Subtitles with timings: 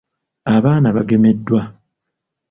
[0.55, 1.61] Abaana bagemeddwa.